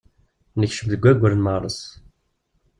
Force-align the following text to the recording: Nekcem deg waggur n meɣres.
Nekcem 0.59 0.87
deg 0.91 1.01
waggur 1.03 1.33
n 1.35 1.41
meɣres. 1.45 1.79